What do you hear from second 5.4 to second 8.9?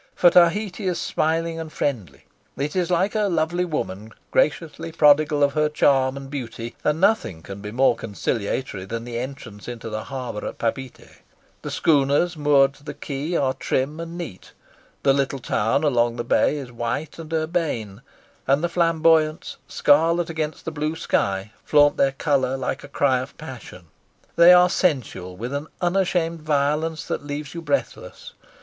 of her charm and beauty; and nothing can be more conciliatory